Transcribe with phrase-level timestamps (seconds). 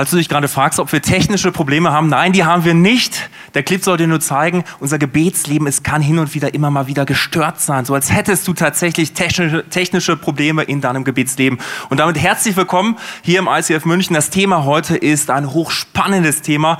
[0.00, 3.28] Falls du dich gerade fragst, ob wir technische Probleme haben, nein, die haben wir nicht.
[3.52, 6.86] Der Clip soll dir nur zeigen, unser Gebetsleben, es kann hin und wieder immer mal
[6.86, 11.58] wieder gestört sein, so als hättest du tatsächlich technische, technische Probleme in deinem Gebetsleben.
[11.90, 14.14] Und damit herzlich willkommen hier im ICF München.
[14.14, 16.78] Das Thema heute ist ein hochspannendes Thema.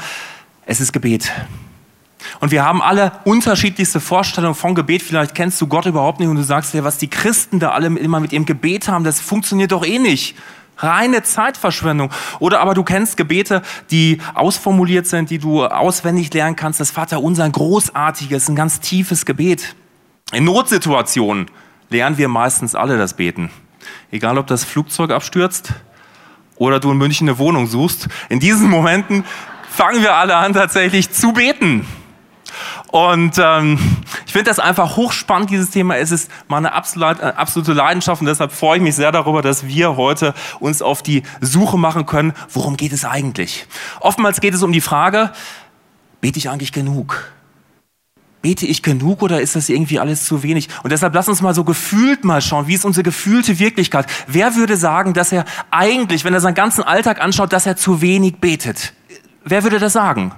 [0.64, 1.30] Es ist Gebet.
[2.40, 5.02] Und wir haben alle unterschiedlichste Vorstellungen von Gebet.
[5.02, 7.88] Vielleicht kennst du Gott überhaupt nicht und du sagst dir, was die Christen da alle
[7.88, 10.36] immer mit ihrem Gebet haben, das funktioniert doch eh nicht
[10.80, 12.10] reine Zeitverschwendung.
[12.38, 16.80] Oder aber du kennst Gebete, die ausformuliert sind, die du auswendig lernen kannst.
[16.80, 19.74] Das Vater unser, großartiges, ein ganz tiefes Gebet.
[20.32, 21.46] In Notsituationen
[21.88, 23.50] lernen wir meistens alle das Beten.
[24.10, 25.72] Egal, ob das Flugzeug abstürzt
[26.56, 28.08] oder du in München eine Wohnung suchst.
[28.28, 29.24] In diesen Momenten
[29.68, 31.86] fangen wir alle an, tatsächlich zu beten.
[32.90, 33.78] Und ähm,
[34.26, 35.96] ich finde das einfach hochspannend, dieses Thema.
[35.96, 39.66] Es ist meine absolute, äh, absolute Leidenschaft und deshalb freue ich mich sehr darüber, dass
[39.66, 43.66] wir heute uns auf die Suche machen können, worum geht es eigentlich?
[44.00, 45.30] Oftmals geht es um die Frage,
[46.20, 47.30] bete ich eigentlich genug?
[48.42, 50.68] Bete ich genug oder ist das irgendwie alles zu wenig?
[50.82, 54.06] Und deshalb lass uns mal so gefühlt mal schauen, wie ist unsere gefühlte Wirklichkeit?
[54.26, 58.00] Wer würde sagen, dass er eigentlich, wenn er seinen ganzen Alltag anschaut, dass er zu
[58.00, 58.94] wenig betet?
[59.44, 60.32] Wer würde das sagen?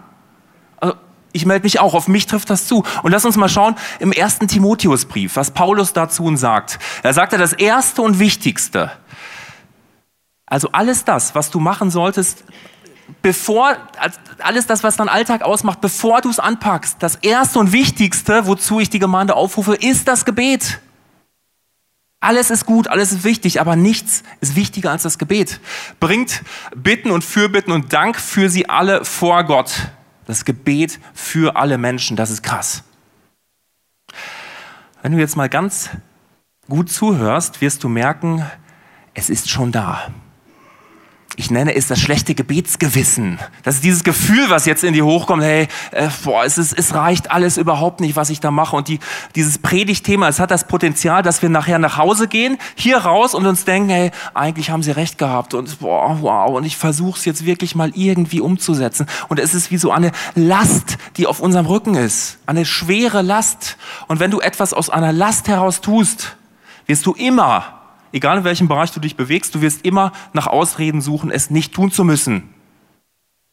[1.33, 2.85] Ich melde mich auch, auf mich trifft das zu.
[3.03, 6.79] Und lass uns mal schauen im ersten Timotheusbrief, was Paulus dazu sagt.
[7.03, 8.93] Er sagt ja das Erste und Wichtigste.
[10.47, 12.45] Also alles das, was du machen solltest,
[13.23, 13.77] bevor,
[14.39, 18.81] alles das, was dein Alltag ausmacht, bevor du es anpackst, das Erste und Wichtigste, wozu
[18.81, 20.81] ich die Gemeinde aufrufe, ist das Gebet.
[22.21, 25.59] Alles ist gut, alles ist wichtig, aber nichts ist wichtiger als das Gebet.
[25.99, 26.43] Bringt
[26.77, 29.73] Bitten und Fürbitten und Dank für sie alle vor Gott.
[30.33, 32.85] Das Gebet für alle Menschen, das ist krass.
[35.03, 35.91] Wenn du jetzt mal ganz
[36.71, 38.43] gut zuhörst, wirst du merken,
[39.13, 40.11] es ist schon da
[41.37, 43.39] ich nenne es das schlechte Gebetsgewissen.
[43.63, 46.95] Das ist dieses Gefühl, was jetzt in dir hochkommt, hey, äh, boah, es, ist, es
[46.95, 48.77] reicht alles überhaupt nicht, was ich da mache.
[48.77, 49.01] Und die,
[49.35, 53.47] dieses Predigtthema, es hat das Potenzial, dass wir nachher nach Hause gehen, hier raus und
[53.47, 57.25] uns denken, hey, eigentlich haben sie recht gehabt und boah, wow, und ich versuche es
[57.25, 59.07] jetzt wirklich mal irgendwie umzusetzen.
[59.29, 63.77] Und es ist wie so eine Last, die auf unserem Rücken ist, eine schwere Last.
[64.09, 66.37] Und wenn du etwas aus einer Last heraus tust,
[66.87, 67.82] wirst du immer
[68.13, 71.75] egal in welchem Bereich du dich bewegst, du wirst immer nach Ausreden suchen, es nicht
[71.75, 72.53] tun zu müssen.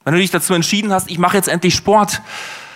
[0.03, 2.21] Wenn du dich dazu entschieden hast, ich mache jetzt endlich Sport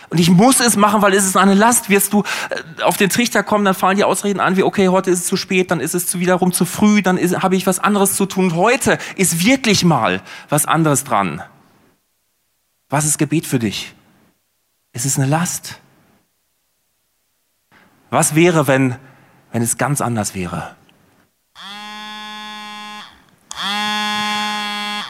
[0.10, 3.10] und ich muss es machen, weil es ist eine Last, wirst du äh, auf den
[3.10, 5.80] Trichter kommen, dann fallen die Ausreden an, wie okay, heute ist es zu spät, dann
[5.80, 8.54] ist es wiederum zu früh, dann habe ich was anderes zu tun.
[8.54, 11.42] Heute ist wirklich mal was anderes dran.
[12.90, 13.96] Was ist Gebet für dich?
[14.92, 15.80] Es ist eine Last.
[18.12, 18.98] Was wäre, wenn,
[19.52, 20.76] wenn es ganz anders wäre?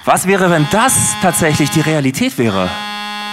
[0.05, 2.69] Was wäre, wenn das tatsächlich die Realität wäre?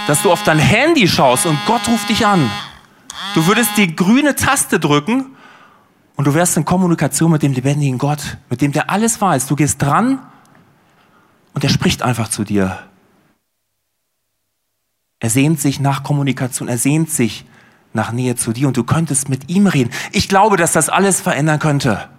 [0.07, 2.49] Dass du auf dein Handy schaust und Gott ruft dich an.
[3.35, 5.35] Du würdest die grüne Taste drücken
[6.15, 9.47] und du wärst in Kommunikation mit dem lebendigen Gott, mit dem der alles weiß.
[9.47, 10.19] Du gehst dran
[11.53, 12.79] und er spricht einfach zu dir.
[15.19, 17.45] Er sehnt sich nach Kommunikation, er sehnt sich
[17.93, 19.91] nach Nähe zu dir und du könntest mit ihm reden.
[20.13, 22.09] Ich glaube, dass das alles verändern könnte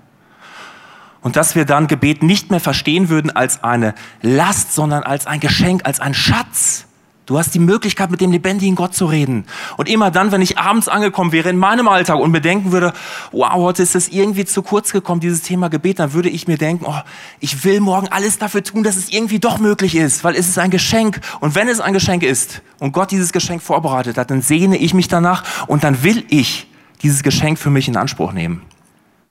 [1.22, 5.40] und dass wir dann Gebet nicht mehr verstehen würden als eine Last, sondern als ein
[5.40, 6.86] Geschenk, als ein Schatz.
[7.24, 9.44] Du hast die Möglichkeit, mit dem lebendigen Gott zu reden.
[9.76, 12.92] Und immer dann, wenn ich abends angekommen wäre in meinem Alltag und mir denken würde,
[13.30, 16.58] wow, heute ist es irgendwie zu kurz gekommen, dieses Thema Gebet, dann würde ich mir
[16.58, 17.00] denken, oh,
[17.38, 20.58] ich will morgen alles dafür tun, dass es irgendwie doch möglich ist, weil es ist
[20.58, 21.20] ein Geschenk.
[21.38, 24.92] Und wenn es ein Geschenk ist und Gott dieses Geschenk vorbereitet hat, dann sehne ich
[24.92, 26.66] mich danach und dann will ich
[27.02, 28.62] dieses Geschenk für mich in Anspruch nehmen.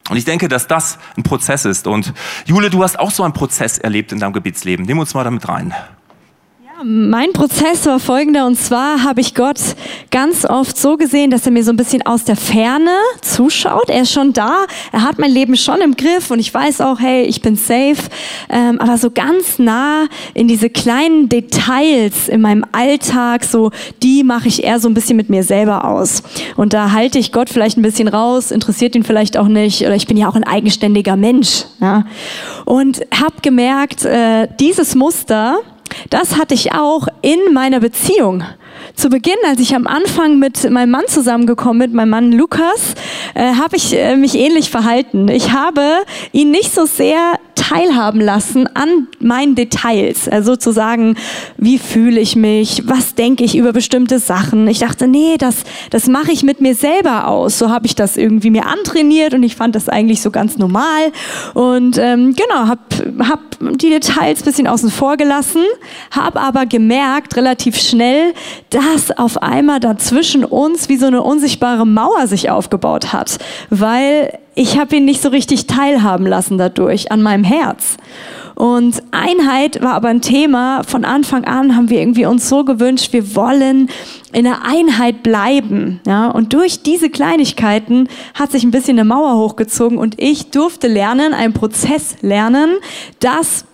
[0.09, 1.87] Und ich denke, dass das ein Prozess ist.
[1.87, 2.13] Und
[2.45, 4.85] Jule, du hast auch so einen Prozess erlebt in deinem Gebetsleben.
[4.85, 5.73] Nimm uns mal damit rein.
[6.83, 9.59] Mein Prozess war folgender und zwar habe ich Gott
[10.09, 13.89] ganz oft so gesehen, dass er mir so ein bisschen aus der Ferne zuschaut.
[13.89, 16.99] Er ist schon da, er hat mein Leben schon im Griff und ich weiß auch,
[16.99, 17.97] hey, ich bin safe.
[18.49, 23.69] Ähm, aber so ganz nah in diese kleinen Details in meinem Alltag, so
[24.01, 26.23] die mache ich eher so ein bisschen mit mir selber aus.
[26.55, 29.95] Und da halte ich Gott vielleicht ein bisschen raus, interessiert ihn vielleicht auch nicht oder
[29.95, 31.65] ich bin ja auch ein eigenständiger Mensch.
[31.79, 32.05] Ja?
[32.65, 35.59] Und habe gemerkt, äh, dieses Muster,
[36.09, 38.43] das hatte ich auch in meiner Beziehung.
[38.95, 42.95] Zu Beginn, als ich am Anfang mit meinem Mann zusammengekommen bin, meinem Mann Lukas,
[43.33, 45.27] äh, habe ich äh, mich ähnlich verhalten.
[45.29, 45.81] Ich habe
[46.31, 50.27] ihn nicht so sehr teilhaben lassen an meinen Details.
[50.27, 51.15] Also sozusagen,
[51.57, 54.67] wie fühle ich mich, was denke ich über bestimmte Sachen.
[54.67, 57.57] Ich dachte, nee, das, das mache ich mit mir selber aus.
[57.57, 61.11] So habe ich das irgendwie mir antrainiert und ich fand das eigentlich so ganz normal.
[61.53, 62.81] Und ähm, genau, habe
[63.27, 65.63] hab die Details bisschen außen vor gelassen,
[66.11, 68.33] habe aber gemerkt relativ schnell,
[68.71, 73.37] dass auf einmal dazwischen uns wie so eine unsichtbare Mauer sich aufgebaut hat,
[73.69, 77.97] weil ich habe ihn nicht so richtig teilhaben lassen dadurch an meinem Herz.
[78.55, 80.83] Und Einheit war aber ein Thema.
[80.83, 83.89] Von Anfang an haben wir irgendwie uns so gewünscht, wir wollen
[84.33, 85.99] in der Einheit bleiben.
[86.05, 86.29] Ja?
[86.29, 91.33] Und durch diese Kleinigkeiten hat sich ein bisschen eine Mauer hochgezogen und ich durfte lernen,
[91.33, 92.75] einen Prozess lernen,
[93.19, 93.65] das äh,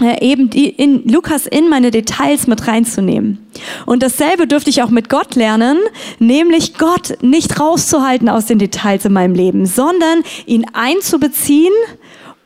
[0.00, 3.38] eben die in Lukas in meine Details mit reinzunehmen.
[3.86, 5.78] Und dasselbe dürfte ich auch mit Gott lernen,
[6.18, 11.72] nämlich Gott nicht rauszuhalten aus den Details in meinem Leben, sondern ihn einzubeziehen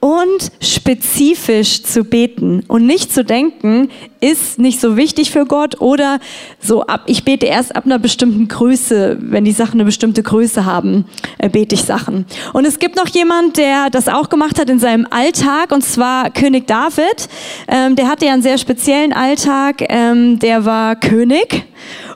[0.01, 3.91] und spezifisch zu beten und nicht zu denken,
[4.27, 6.19] ist nicht so wichtig für Gott oder
[6.61, 10.65] so ab, ich bete erst ab einer bestimmten Größe, wenn die Sachen eine bestimmte Größe
[10.65, 11.07] haben,
[11.39, 12.27] äh, bete ich Sachen.
[12.53, 16.31] Und es gibt noch jemand, der das auch gemacht hat in seinem Alltag und zwar
[16.31, 17.29] König David.
[17.69, 21.65] Ähm, der hatte ja einen sehr speziellen Alltag, ähm, der war König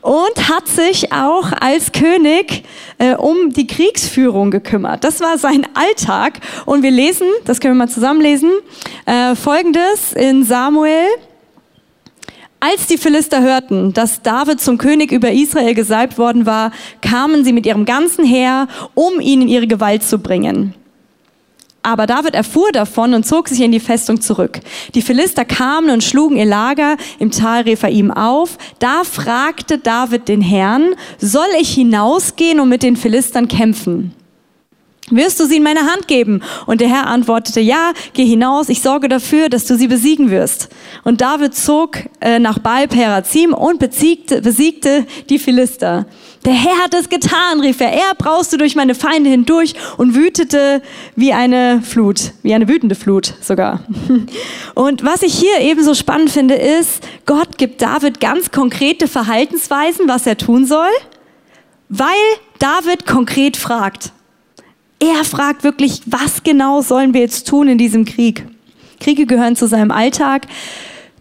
[0.03, 2.65] und hat sich auch als König
[2.99, 5.05] äh, um die Kriegsführung gekümmert.
[5.05, 6.41] Das war sein Alltag.
[6.67, 8.51] Und wir lesen, das können wir mal zusammenlesen,
[9.07, 11.07] äh, folgendes in Samuel.
[12.63, 17.55] Als die Philister hörten, dass David zum König über Israel gesalbt worden war, kamen sie
[17.55, 20.75] mit ihrem ganzen Heer, um ihn in ihre Gewalt zu bringen.
[21.83, 24.61] Aber David erfuhr davon und zog sich in die Festung zurück.
[24.95, 28.59] Die Philister kamen und schlugen ihr Lager im Tal Rephaim auf.
[28.79, 34.13] Da fragte David den Herrn, soll ich hinausgehen und mit den Philistern kämpfen?
[35.11, 36.43] Wirst du sie in meine Hand geben?
[36.67, 40.69] Und der Herr antwortete, ja, geh hinaus, ich sorge dafür, dass du sie besiegen wirst.
[41.05, 46.07] Und David zog äh, nach Baal Perazim und besiegte, besiegte die Philister.
[46.45, 47.93] Der Herr hat es getan, rief er.
[47.93, 50.81] Er brauste durch meine Feinde hindurch und wütete
[51.15, 53.81] wie eine Flut, wie eine wütende Flut sogar.
[54.75, 60.09] Und was ich hier eben so spannend finde, ist, Gott gibt David ganz konkrete Verhaltensweisen,
[60.09, 60.89] was er tun soll,
[61.91, 62.09] weil
[62.59, 64.13] David konkret fragt.
[65.03, 68.47] Er fragt wirklich, was genau sollen wir jetzt tun in diesem Krieg?
[69.01, 70.47] Kriege gehören zu seinem Alltag.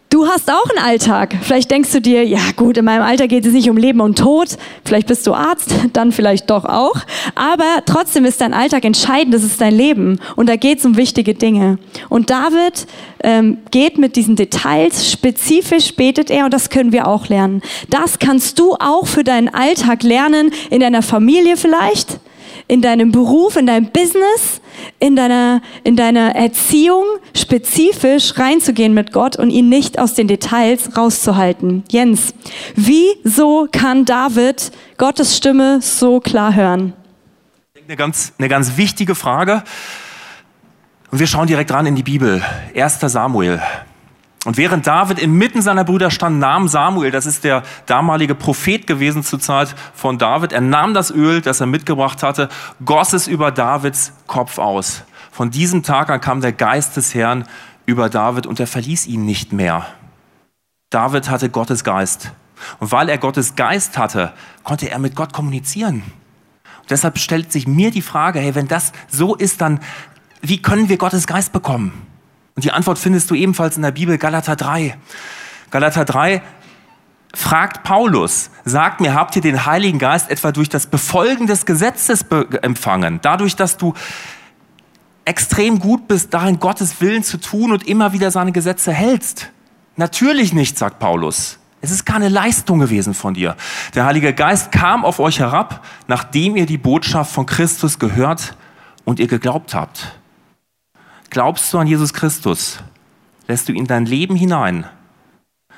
[0.09, 1.35] Du hast auch einen Alltag.
[1.41, 4.17] Vielleicht denkst du dir, ja gut, in meinem Alter geht es nicht um Leben und
[4.17, 4.57] Tod.
[4.83, 6.95] Vielleicht bist du Arzt, dann vielleicht doch auch.
[7.35, 10.19] Aber trotzdem ist dein Alltag entscheidend, das ist dein Leben.
[10.35, 11.77] Und da geht es um wichtige Dinge.
[12.09, 12.87] Und David
[13.23, 17.61] ähm, geht mit diesen Details, spezifisch betet er und das können wir auch lernen.
[17.89, 22.19] Das kannst du auch für deinen Alltag lernen, in deiner Familie vielleicht,
[22.69, 24.61] in deinem Beruf, in deinem Business,
[24.99, 27.03] in deiner, in deiner Erziehung
[27.35, 31.83] spezifisch reinzugehen mit Gott und ihn nicht aus den Details rauszuhalten.
[31.89, 32.33] Jens,
[32.75, 36.93] wieso kann David Gottes Stimme so klar hören?
[37.87, 39.63] Eine ganz, eine ganz wichtige Frage.
[41.09, 42.43] Und wir schauen direkt ran in die Bibel.
[42.75, 42.99] 1.
[43.01, 43.59] Samuel.
[44.49, 49.21] Und während David inmitten seiner Brüder stand, nahm Samuel, das ist der damalige Prophet gewesen
[49.21, 52.49] zur Zeit von David, er nahm das Öl, das er mitgebracht hatte,
[52.83, 55.03] goss es über Davids Kopf aus.
[55.31, 57.47] Von diesem Tag an kam der Geist des Herrn
[57.85, 59.85] über David und er verließ ihn nicht mehr.
[60.89, 62.31] David hatte Gottes Geist.
[62.79, 66.01] Und weil er Gottes Geist hatte, konnte er mit Gott kommunizieren.
[66.79, 69.79] Und deshalb stellt sich mir die Frage, hey, wenn das so ist, dann
[70.41, 72.09] wie können wir Gottes Geist bekommen?
[72.55, 74.97] Und die Antwort findest du ebenfalls in der Bibel Galater 3.
[75.71, 76.41] Galater 3
[77.33, 82.25] fragt Paulus, sagt mir, habt ihr den Heiligen Geist etwa durch das Befolgen des Gesetzes
[82.61, 83.19] empfangen?
[83.21, 83.93] Dadurch, dass du
[85.25, 89.51] extrem gut bist, darin Gottes Willen zu tun und immer wieder seine Gesetze hältst?
[89.95, 91.59] Natürlich nicht, sagt Paulus.
[91.81, 93.55] Es ist keine Leistung gewesen von dir.
[93.95, 98.55] Der Heilige Geist kam auf euch herab, nachdem ihr die Botschaft von Christus gehört
[99.05, 100.19] und ihr geglaubt habt.
[101.29, 102.79] Glaubst du an Jesus Christus?
[103.47, 104.85] Lässt du ihn in dein Leben hinein?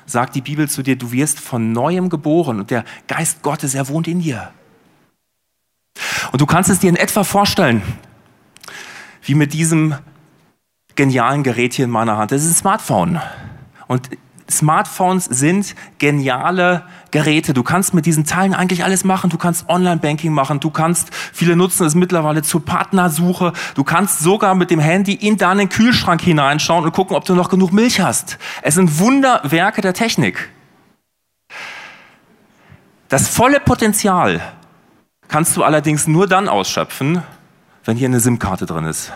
[0.06, 3.88] sagt die Bibel zu dir, du wirst von neuem geboren und der Geist Gottes, er
[3.88, 4.52] wohnt in dir.
[6.32, 7.82] Und du kannst es dir in etwa vorstellen,
[9.22, 9.94] wie mit diesem
[10.94, 12.32] genialen Gerät hier in meiner Hand.
[12.32, 13.20] Das ist ein Smartphone.
[13.86, 14.08] Und
[14.52, 17.52] Smartphones sind geniale Geräte.
[17.54, 19.30] Du kannst mit diesen Teilen eigentlich alles machen.
[19.30, 20.60] Du kannst Online-Banking machen.
[20.60, 23.52] Du kannst, viele nutzen es mittlerweile zur Partnersuche.
[23.74, 27.48] Du kannst sogar mit dem Handy in deinen Kühlschrank hineinschauen und gucken, ob du noch
[27.48, 28.38] genug Milch hast.
[28.62, 30.50] Es sind Wunderwerke der Technik.
[33.08, 34.40] Das volle Potenzial
[35.28, 37.22] kannst du allerdings nur dann ausschöpfen,
[37.84, 39.12] wenn hier eine SIM-Karte drin ist.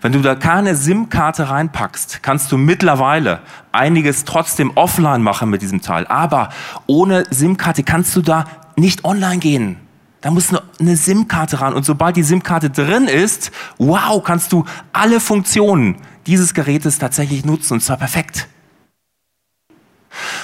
[0.00, 3.40] Wenn du da keine SIM-Karte reinpackst, kannst du mittlerweile
[3.72, 6.06] einiges trotzdem offline machen mit diesem Teil.
[6.06, 6.50] Aber
[6.86, 8.44] ohne SIM-Karte kannst du da
[8.76, 9.76] nicht online gehen.
[10.20, 10.48] Da muss
[10.80, 11.74] eine SIM-Karte ran.
[11.74, 17.74] Und sobald die SIM-Karte drin ist, wow, kannst du alle Funktionen dieses Gerätes tatsächlich nutzen.
[17.74, 18.48] Und zwar perfekt.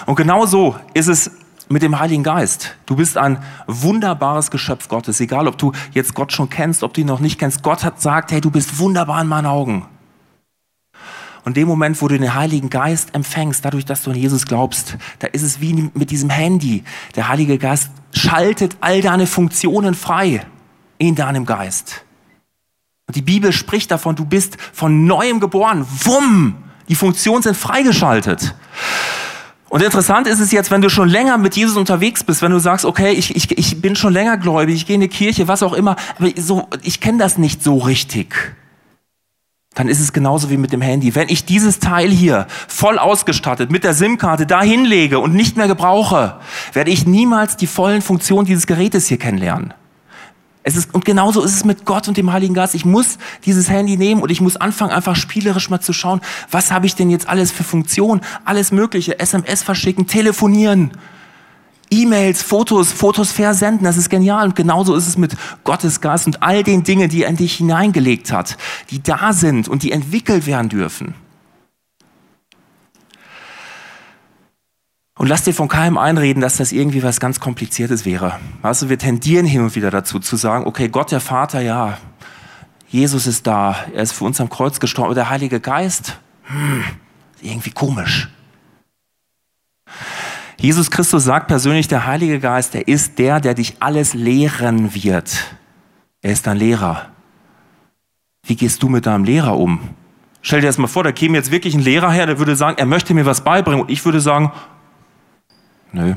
[0.07, 1.31] Und genau so ist es
[1.68, 2.76] mit dem Heiligen Geist.
[2.87, 7.00] Du bist ein wunderbares Geschöpf Gottes, egal ob du jetzt Gott schon kennst, ob du
[7.00, 7.62] ihn noch nicht kennst.
[7.62, 9.87] Gott hat gesagt, hey, du bist wunderbar in meinen Augen.
[11.44, 14.97] Und dem Moment, wo du den Heiligen Geist empfängst, dadurch, dass du an Jesus glaubst,
[15.18, 16.85] da ist es wie mit diesem Handy.
[17.16, 20.47] Der Heilige Geist schaltet all deine Funktionen frei
[20.97, 22.04] in deinem Geist.
[23.06, 25.87] Und die Bibel spricht davon, du bist von neuem geboren.
[26.04, 26.56] Wumm!
[26.88, 28.54] Die Funktionen sind freigeschaltet.
[29.75, 32.61] Und interessant ist es jetzt, wenn du schon länger mit Jesus unterwegs bist, wenn du
[32.61, 35.64] sagst, okay, ich, ich, ich bin schon länger gläubig, ich gehe in die Kirche, was
[35.64, 38.54] auch immer, aber so, ich kenne das nicht so richtig.
[39.75, 41.16] Dann ist es genauso wie mit dem Handy.
[41.16, 45.66] Wenn ich dieses Teil hier voll ausgestattet mit der SIM-Karte da hinlege und nicht mehr
[45.66, 46.38] gebrauche,
[46.73, 49.75] werde ich niemals die vollen Funktionen dieses Gerätes hier kennenlernen.
[50.66, 52.75] Es ist, und genauso ist es mit Gott und dem Heiligen Geist.
[52.75, 56.73] Ich muss dieses Handy nehmen und ich muss anfangen, einfach spielerisch mal zu schauen, was
[56.73, 60.92] habe ich denn jetzt alles für Funktionen, alles Mögliche, SMS verschicken, telefonieren,
[61.90, 64.47] E-Mails, Fotos, Fotos versenden, das ist genial.
[64.47, 67.56] Und genauso ist es mit Gottes Geist und all den Dingen, die er in dich
[67.56, 68.56] hineingelegt hat,
[68.90, 71.14] die da sind und die entwickelt werden dürfen.
[75.16, 78.40] Und lass dir von keinem einreden, dass das irgendwie was ganz Kompliziertes wäre.
[78.62, 81.99] Weißt du, wir tendieren hin und wieder dazu zu sagen, okay, Gott der Vater, ja,
[82.88, 86.85] Jesus ist da, er ist für uns am Kreuz gestorben, aber der Heilige Geist, hm,
[87.40, 88.28] irgendwie komisch.
[90.59, 95.56] Jesus Christus sagt persönlich, der Heilige Geist, er ist der, der dich alles lehren wird.
[96.23, 97.11] Er ist dein Lehrer.
[98.44, 99.80] Wie gehst du mit deinem Lehrer um?
[100.40, 102.78] Stell dir das mal vor, da käme jetzt wirklich ein Lehrer her, der würde sagen,
[102.78, 104.52] er möchte mir was beibringen und ich würde sagen,
[105.94, 106.14] Nö,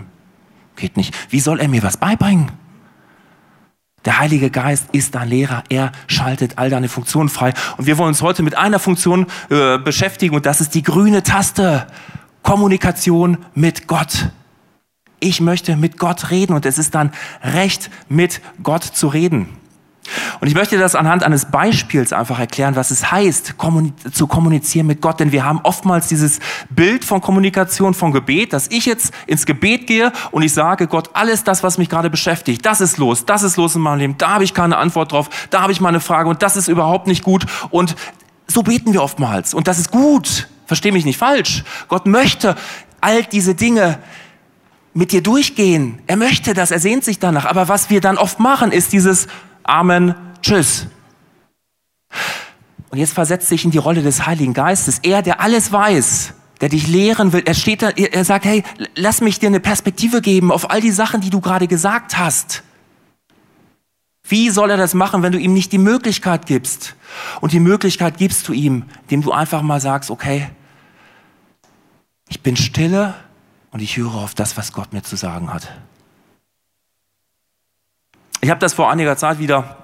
[0.75, 1.15] geht nicht.
[1.29, 2.51] Wie soll er mir was beibringen?
[4.05, 5.63] Der Heilige Geist ist dein Lehrer.
[5.69, 7.53] Er schaltet all deine Funktionen frei.
[7.77, 11.23] Und wir wollen uns heute mit einer Funktion äh, beschäftigen und das ist die grüne
[11.23, 11.87] Taste.
[12.41, 14.29] Kommunikation mit Gott.
[15.19, 17.11] Ich möchte mit Gott reden und es ist dann
[17.43, 19.49] Recht, mit Gott zu reden.
[20.39, 23.55] Und ich möchte das anhand eines Beispiels einfach erklären, was es heißt,
[24.11, 25.19] zu kommunizieren mit Gott.
[25.19, 29.87] Denn wir haben oftmals dieses Bild von Kommunikation, von Gebet, dass ich jetzt ins Gebet
[29.87, 33.43] gehe und ich sage Gott, alles das, was mich gerade beschäftigt, das ist los, das
[33.43, 35.89] ist los in meinem Leben, da habe ich keine Antwort drauf, da habe ich mal
[35.89, 37.45] eine Frage und das ist überhaupt nicht gut.
[37.69, 37.95] Und
[38.47, 39.53] so beten wir oftmals.
[39.53, 40.47] Und das ist gut.
[40.65, 41.63] Versteh mich nicht falsch.
[41.87, 42.55] Gott möchte
[43.01, 43.99] all diese Dinge
[44.93, 45.99] mit dir durchgehen.
[46.07, 47.45] Er möchte das, er sehnt sich danach.
[47.45, 49.27] Aber was wir dann oft machen, ist dieses
[49.67, 50.87] Amen, Tschüss.
[52.89, 54.99] Und jetzt versetzt sich in die Rolle des Heiligen Geistes.
[55.03, 57.43] Er, der alles weiß, der dich lehren will.
[57.45, 58.63] Er steht da, er sagt, hey,
[58.95, 62.63] lass mich dir eine Perspektive geben auf all die Sachen, die du gerade gesagt hast.
[64.23, 66.95] Wie soll er das machen, wenn du ihm nicht die Möglichkeit gibst?
[67.41, 70.49] Und die Möglichkeit gibst du ihm, indem du einfach mal sagst, okay,
[72.29, 73.15] ich bin stille
[73.71, 75.71] und ich höre auf das, was Gott mir zu sagen hat.
[78.47, 79.75] Ich habe das vor einiger Zeit wieder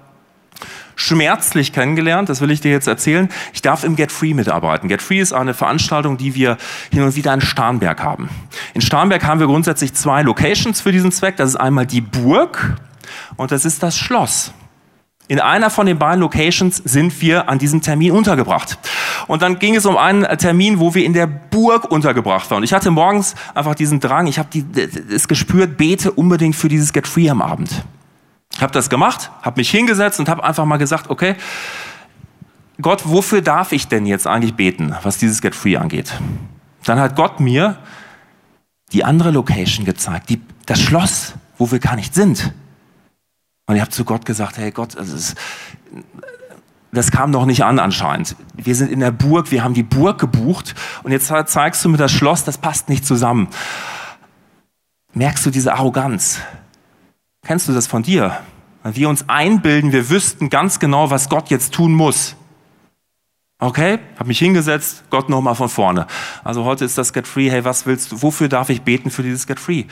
[0.96, 3.27] schmerzlich kennengelernt, das will ich dir jetzt erzählen.
[3.51, 4.88] Ich darf im Get Free mitarbeiten.
[4.88, 6.55] Get Free ist eine Veranstaltung, die wir
[6.89, 8.29] hin und wieder in Starnberg haben.
[8.74, 11.36] In Starnberg haben wir grundsätzlich zwei Locations für diesen Zweck.
[11.36, 12.77] Das ist einmal die Burg
[13.36, 14.53] und das ist das Schloss.
[15.27, 18.79] In einer von den beiden Locations sind wir an diesem Termin untergebracht.
[19.27, 22.60] Und dann ging es um einen Termin, wo wir in der Burg untergebracht waren.
[22.60, 24.48] Und ich hatte morgens einfach diesen Drang, ich habe
[25.13, 27.84] es gespürt, bete unbedingt für dieses Get Free am Abend.
[28.60, 31.36] Habe das gemacht, habe mich hingesetzt und habe einfach mal gesagt, okay,
[32.81, 36.13] Gott, wofür darf ich denn jetzt eigentlich beten, was dieses Get Free angeht?
[36.86, 37.77] Dann hat Gott mir
[38.91, 42.53] die andere Location gezeigt, die, das Schloss, wo wir gar nicht sind.
[43.65, 45.36] Und ich habe zu Gott gesagt, hey Gott, ist,
[46.91, 48.36] das kam noch nicht an anscheinend.
[48.55, 51.98] Wir sind in der Burg, wir haben die Burg gebucht und jetzt zeigst du mir
[51.98, 53.48] das Schloss, das passt nicht zusammen.
[55.13, 56.39] Merkst du diese Arroganz?
[57.45, 58.39] Kennst du das von dir?
[58.83, 62.35] Weil wir uns einbilden, wir wüssten ganz genau, was Gott jetzt tun muss.
[63.59, 66.07] Okay, habe mich hingesetzt, Gott nochmal von vorne.
[66.43, 67.50] Also heute ist das Get Free.
[67.50, 68.21] Hey, was willst du?
[68.21, 69.85] Wofür darf ich beten für dieses Get Free?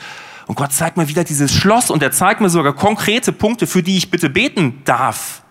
[0.46, 3.82] Und Gott zeigt mir wieder dieses Schloss und er zeigt mir sogar konkrete Punkte, für
[3.82, 5.42] die ich bitte beten darf.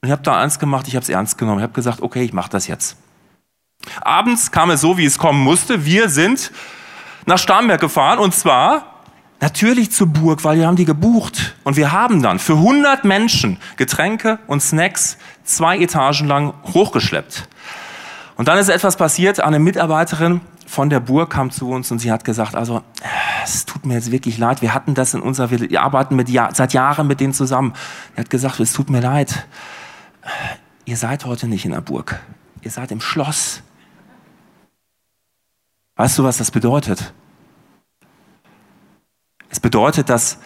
[0.00, 1.58] Und ich habe da eins gemacht, ich habe es ernst genommen.
[1.58, 2.96] Ich habe gesagt, okay, ich mache das jetzt.
[4.00, 5.84] Abends kam es so, wie es kommen musste.
[5.84, 6.50] Wir sind
[7.26, 8.97] nach Starnberg gefahren und zwar
[9.40, 11.54] Natürlich zur Burg, weil wir haben die gebucht.
[11.62, 17.48] Und wir haben dann für 100 Menschen Getränke und Snacks zwei Etagen lang hochgeschleppt.
[18.36, 19.40] Und dann ist etwas passiert.
[19.40, 22.82] Eine Mitarbeiterin von der Burg kam zu uns und sie hat gesagt, also
[23.44, 24.60] es tut mir jetzt wirklich leid.
[24.60, 27.74] Wir hatten das in unserer, wir arbeiten mit, seit Jahren mit denen zusammen.
[28.16, 29.46] Er hat gesagt, es tut mir leid.
[30.84, 32.20] Ihr seid heute nicht in der Burg.
[32.62, 33.62] Ihr seid im Schloss.
[35.96, 37.12] Weißt du, was das bedeutet?
[39.50, 40.38] Es bedeutet, dass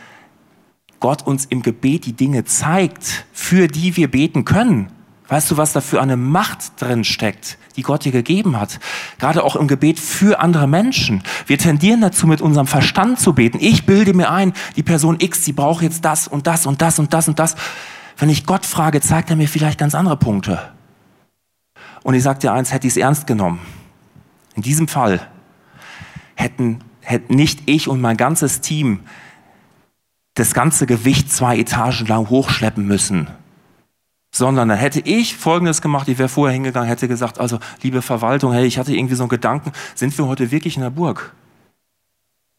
[1.00, 4.88] Gott uns im Gebet die Dinge zeigt, für die wir beten können.
[5.28, 8.78] Weißt du, was da für eine Macht drin steckt, die Gott dir gegeben hat?
[9.18, 11.22] Gerade auch im Gebet für andere Menschen.
[11.46, 13.58] Wir tendieren dazu, mit unserem Verstand zu beten.
[13.60, 16.98] Ich bilde mir ein, die Person X, die braucht jetzt das und das und das
[16.98, 17.56] und das und das.
[18.16, 20.70] Wenn ich Gott frage, zeigt er mir vielleicht ganz andere Punkte.
[22.02, 23.60] Und ich sage dir eins, hätte ich es ernst genommen.
[24.54, 25.20] In diesem Fall
[26.34, 29.00] hätten hätte nicht ich und mein ganzes Team
[30.34, 33.28] das ganze Gewicht zwei Etagen lang hochschleppen müssen,
[34.30, 38.52] sondern dann hätte ich Folgendes gemacht, ich wäre vorher hingegangen, hätte gesagt, also liebe Verwaltung,
[38.52, 41.34] hey, ich hatte irgendwie so einen Gedanken, sind wir heute wirklich in der Burg?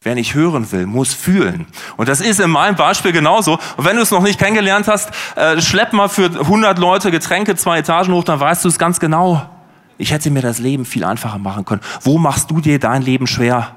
[0.02, 1.66] Wer nicht hören will, muss fühlen.
[1.96, 3.58] Und das ist in meinem Beispiel genauso.
[3.76, 7.56] Und wenn du es noch nicht kennengelernt hast, äh, schlepp mal für 100 Leute Getränke
[7.56, 9.48] zwei Etagen hoch, dann weißt du es ganz genau.
[9.96, 11.80] Ich hätte mir das Leben viel einfacher machen können.
[12.02, 13.74] Wo machst du dir dein Leben schwer?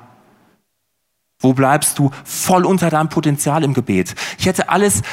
[1.39, 4.15] Wo bleibst du voll unter deinem Potenzial im Gebet?
[4.39, 5.03] Ich hätte alles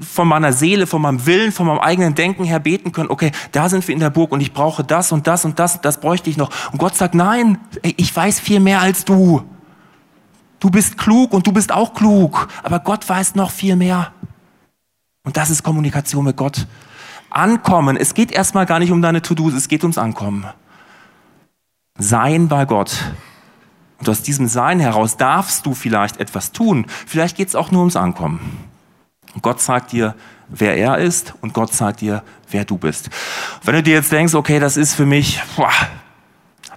[0.00, 3.08] von meiner Seele, von meinem Willen, von meinem eigenen Denken her beten können.
[3.08, 5.80] Okay, da sind wir in der Burg und ich brauche das und das und das,
[5.80, 6.50] das bräuchte ich noch.
[6.72, 9.44] Und Gott sagt, nein, ich weiß viel mehr als du.
[10.58, 14.12] Du bist klug und du bist auch klug, aber Gott weiß noch viel mehr.
[15.22, 16.66] Und das ist Kommunikation mit Gott.
[17.30, 17.96] Ankommen.
[17.96, 20.46] Es geht erstmal gar nicht um deine To-Dos, es geht ums Ankommen.
[21.96, 23.12] Sein bei Gott.
[24.00, 26.86] Und aus diesem Sein heraus darfst du vielleicht etwas tun.
[27.06, 28.40] Vielleicht geht es auch nur ums Ankommen.
[29.34, 30.14] Und Gott sagt dir,
[30.48, 33.10] wer er ist und Gott sagt dir, wer du bist.
[33.62, 35.70] Wenn du dir jetzt denkst, okay, das ist für mich, boah,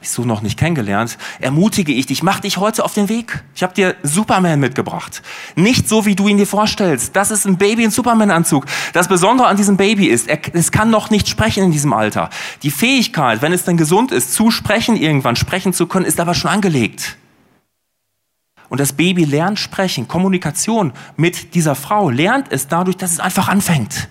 [0.04, 3.44] ich so noch nicht kennengelernt, ermutige ich dich, mach dich heute auf den Weg.
[3.56, 5.22] Ich habe dir Superman mitgebracht.
[5.56, 7.16] Nicht so, wie du ihn dir vorstellst.
[7.16, 8.66] Das ist ein Baby in Superman-Anzug.
[8.92, 12.30] Das Besondere an diesem Baby ist, er, es kann noch nicht sprechen in diesem Alter.
[12.63, 16.34] Die Fähigkeit, wenn es dann gesund ist, zu sprechen irgendwann, sprechen zu können, ist aber
[16.34, 17.18] schon angelegt.
[18.68, 23.48] Und das Baby lernt sprechen, Kommunikation mit dieser Frau, lernt es dadurch, dass es einfach
[23.48, 24.10] anfängt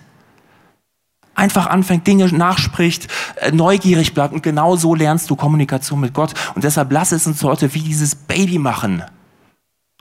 [1.35, 6.33] einfach anfängt, Dinge nachspricht, äh, neugierig bleibt und genau so lernst du Kommunikation mit Gott.
[6.55, 9.03] Und deshalb lass es uns heute wie dieses Baby machen.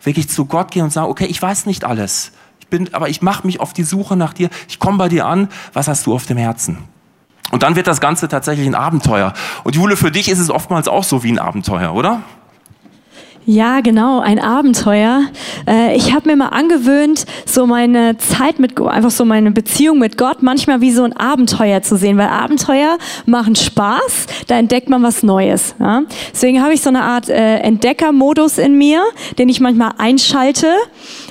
[0.02, 2.32] Wirklich zu Gott gehen und sagen, okay, ich weiß nicht alles.
[2.60, 4.50] Ich bin, aber ich mache mich auf die Suche nach dir.
[4.68, 5.48] Ich komme bei dir an.
[5.72, 6.78] Was hast du auf dem Herzen?
[7.50, 9.34] Und dann wird das Ganze tatsächlich ein Abenteuer.
[9.62, 12.22] Und Jule, für dich ist es oftmals auch so wie ein Abenteuer, oder?
[13.44, 15.24] Ja, genau, ein Abenteuer.
[15.66, 20.16] Äh, ich habe mir mal angewöhnt, so meine Zeit mit, einfach so meine Beziehung mit
[20.16, 25.02] Gott manchmal wie so ein Abenteuer zu sehen, weil Abenteuer machen Spaß, da entdeckt man
[25.02, 25.74] was Neues.
[26.32, 29.02] Deswegen habe ich so eine Art äh, Entdeckermodus in mir,
[29.38, 30.68] den ich manchmal einschalte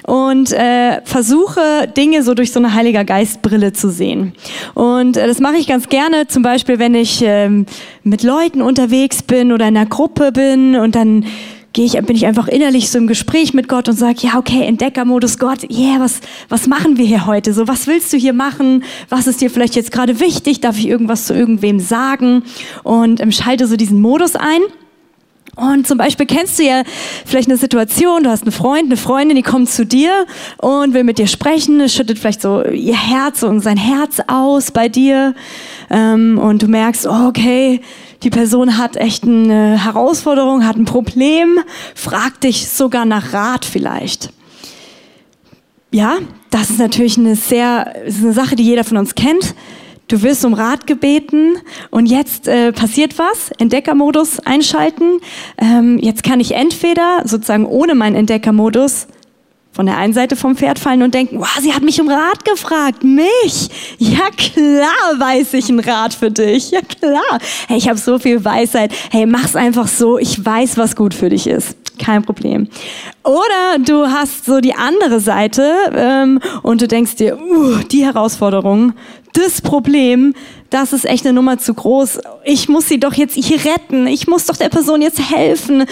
[0.05, 4.33] und äh, versuche Dinge so durch so eine Heiliger Geistbrille zu sehen.
[4.73, 7.65] Und das mache ich ganz gerne, zum Beispiel, wenn ich ähm,
[8.03, 11.25] mit Leuten unterwegs bin oder in einer Gruppe bin und dann
[11.73, 14.63] gehe ich, bin ich einfach innerlich so im Gespräch mit Gott und sage, ja, okay,
[14.63, 17.53] Entdeckermodus, Gott, yeah, was, was machen wir hier heute?
[17.53, 18.83] So, was willst du hier machen?
[19.09, 20.59] Was ist dir vielleicht jetzt gerade wichtig?
[20.59, 22.43] Darf ich irgendwas zu irgendwem sagen?
[22.83, 24.61] Und ähm, schalte so diesen Modus ein.
[25.55, 26.83] Und zum Beispiel kennst du ja
[27.25, 30.25] vielleicht eine Situation, du hast einen Freund, eine Freundin, die kommt zu dir
[30.57, 34.87] und will mit dir sprechen, schüttet vielleicht so ihr Herz und sein Herz aus bei
[34.87, 35.35] dir
[35.89, 37.81] ähm, und du merkst, oh, okay,
[38.23, 41.59] die Person hat echt eine Herausforderung, hat ein Problem,
[41.95, 44.31] fragt dich sogar nach Rat vielleicht.
[45.91, 49.55] Ja, das ist natürlich eine sehr, ist eine Sache, die jeder von uns kennt.
[50.07, 51.55] Du wirst um Rat gebeten
[51.89, 55.19] und jetzt äh, passiert was, Entdeckermodus einschalten.
[55.57, 59.07] Ähm, jetzt kann ich entweder sozusagen ohne meinen Entdeckermodus
[59.71, 62.43] von der einen Seite vom Pferd fallen und denken, wow, sie hat mich um Rat
[62.45, 63.03] gefragt.
[63.03, 63.69] Mich?
[63.97, 66.71] Ja klar weiß ich einen Rat für dich.
[66.71, 67.39] Ja klar.
[67.67, 68.91] Hey, ich habe so viel Weisheit.
[69.11, 70.17] Hey, mach's einfach so.
[70.17, 71.77] Ich weiß, was gut für dich ist.
[71.97, 72.67] Kein Problem.
[73.23, 78.93] Oder du hast so die andere Seite ähm, und du denkst dir, uh, die Herausforderung,
[79.33, 80.33] das Problem,
[80.69, 82.19] das ist echt eine Nummer zu groß.
[82.43, 84.07] Ich muss sie doch jetzt hier retten.
[84.07, 85.85] Ich muss doch der Person jetzt helfen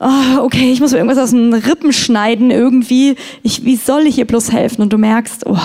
[0.00, 3.16] oh, okay, ich muss mir irgendwas aus den Rippen schneiden irgendwie.
[3.42, 4.82] Ich, wie soll ich ihr bloß helfen?
[4.82, 5.58] Und du merkst, oh,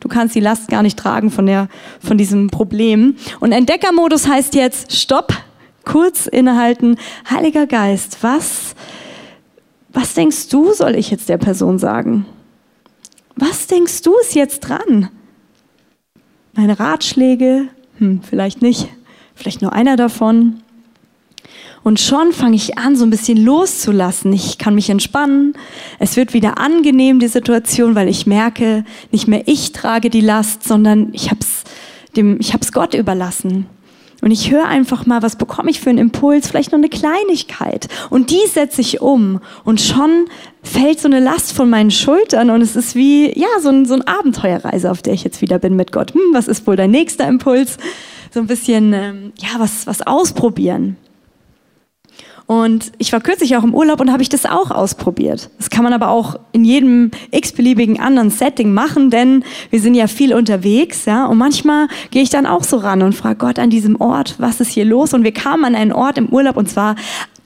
[0.00, 1.68] du kannst die Last gar nicht tragen von, der,
[2.00, 3.16] von diesem Problem.
[3.40, 5.32] Und Entdeckermodus heißt jetzt, stopp,
[5.84, 6.96] kurz innehalten.
[7.30, 8.74] Heiliger Geist, was,
[9.92, 12.26] was denkst du, soll ich jetzt der Person sagen?
[13.36, 15.10] Was denkst du ist jetzt dran?
[16.54, 17.68] Meine Ratschläge?
[17.98, 18.88] Hm, vielleicht nicht.
[19.34, 20.62] Vielleicht nur einer davon.
[21.86, 24.32] Und schon fange ich an, so ein bisschen loszulassen.
[24.32, 25.52] Ich kann mich entspannen.
[26.00, 30.64] Es wird wieder angenehm, die Situation, weil ich merke, nicht mehr ich trage die Last,
[30.64, 31.62] sondern ich habe es
[32.16, 33.66] dem, ich habe es Gott überlassen.
[34.20, 37.86] Und ich höre einfach mal, was bekomme ich für einen Impuls, vielleicht noch eine Kleinigkeit.
[38.10, 39.38] Und die setze ich um.
[39.62, 40.24] Und schon
[40.64, 43.94] fällt so eine Last von meinen Schultern und es ist wie, ja, so, ein, so
[43.94, 46.14] eine Abenteuerreise, auf der ich jetzt wieder bin mit Gott.
[46.14, 47.76] Hm, was ist wohl dein nächster Impuls?
[48.34, 50.96] So ein bisschen, ähm, ja, was, was ausprobieren.
[52.46, 55.50] Und ich war kürzlich auch im Urlaub und habe ich das auch ausprobiert.
[55.58, 60.06] Das kann man aber auch in jedem x-beliebigen anderen Setting machen, denn wir sind ja
[60.06, 61.26] viel unterwegs, ja.
[61.26, 64.60] Und manchmal gehe ich dann auch so ran und frage Gott an diesem Ort, was
[64.60, 65.12] ist hier los?
[65.12, 66.94] Und wir kamen an einen Ort im Urlaub und zwar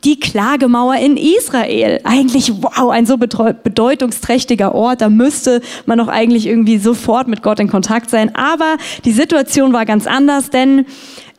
[0.05, 2.01] die Klagemauer in Israel.
[2.05, 5.01] Eigentlich, wow, ein so bedeutungsträchtiger Ort.
[5.01, 8.35] Da müsste man doch eigentlich irgendwie sofort mit Gott in Kontakt sein.
[8.35, 10.87] Aber die Situation war ganz anders, denn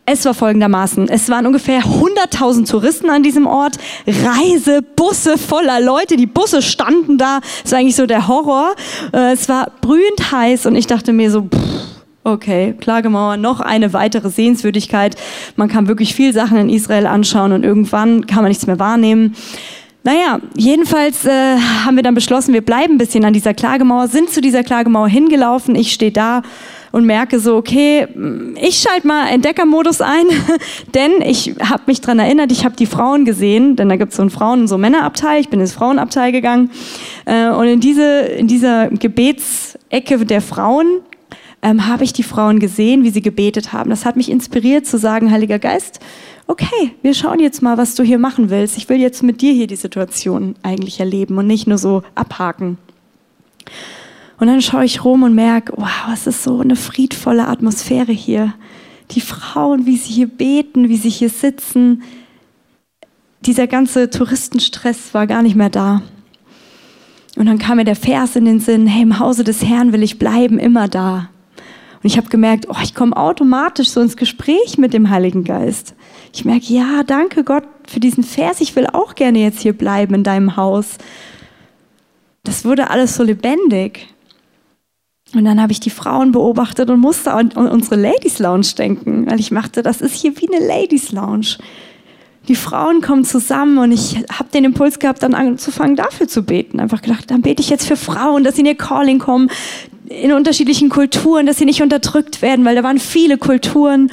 [0.05, 1.07] es war folgendermaßen.
[1.09, 7.39] Es waren ungefähr 100.000 Touristen an diesem Ort, Reisebusse voller Leute, die Busse standen da.
[7.63, 8.73] Es war eigentlich so der Horror.
[9.13, 11.47] Äh, es war brühend heiß und ich dachte mir so,
[12.23, 15.15] okay, Klagemauer, noch eine weitere Sehenswürdigkeit.
[15.55, 19.35] Man kann wirklich viel Sachen in Israel anschauen und irgendwann kann man nichts mehr wahrnehmen.
[20.03, 24.31] Naja, jedenfalls äh, haben wir dann beschlossen, wir bleiben ein bisschen an dieser Klagemauer, sind
[24.31, 25.75] zu dieser Klagemauer hingelaufen.
[25.75, 26.41] Ich stehe da
[26.91, 28.07] und merke so, okay,
[28.61, 30.25] ich schalte mal Entdeckermodus ein,
[30.93, 34.17] denn ich habe mich dran erinnert, ich habe die Frauen gesehen, denn da gibt es
[34.17, 36.71] so einen Frauen- und so Männerabteil, ich bin ins Frauenabteil gegangen
[37.25, 41.01] äh, und in, diese, in dieser Gebetsecke der Frauen
[41.61, 43.89] ähm, habe ich die Frauen gesehen, wie sie gebetet haben.
[43.89, 45.99] Das hat mich inspiriert zu sagen, Heiliger Geist,
[46.47, 48.77] okay, wir schauen jetzt mal, was du hier machen willst.
[48.77, 52.77] Ich will jetzt mit dir hier die Situation eigentlich erleben und nicht nur so abhaken.
[54.41, 58.55] Und dann schaue ich rum und merke, wow, es ist so eine friedvolle Atmosphäre hier.
[59.11, 62.01] Die Frauen, wie sie hier beten, wie sie hier sitzen.
[63.41, 66.01] Dieser ganze Touristenstress war gar nicht mehr da.
[67.35, 70.01] Und dann kam mir der Vers in den Sinn, hey, im Hause des Herrn will
[70.01, 71.29] ich bleiben, immer da.
[72.01, 75.93] Und ich habe gemerkt, oh, ich komme automatisch so ins Gespräch mit dem Heiligen Geist.
[76.33, 78.59] Ich merke, ja, danke Gott für diesen Vers.
[78.59, 80.97] Ich will auch gerne jetzt hier bleiben in deinem Haus.
[82.43, 84.07] Das wurde alles so lebendig.
[85.33, 89.39] Und dann habe ich die Frauen beobachtet und musste an unsere Ladies Lounge denken, weil
[89.39, 91.57] ich machte, das ist hier wie eine Ladies Lounge.
[92.47, 96.79] Die Frauen kommen zusammen und ich habe den Impuls gehabt, dann anzufangen, dafür zu beten.
[96.79, 99.49] Einfach gedacht, dann bete ich jetzt für Frauen, dass sie in ihr Calling kommen,
[100.09, 104.11] in unterschiedlichen Kulturen, dass sie nicht unterdrückt werden, weil da waren viele Kulturen.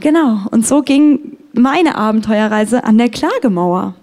[0.00, 0.40] Genau.
[0.50, 3.94] Und so ging meine Abenteuerreise an der Klagemauer.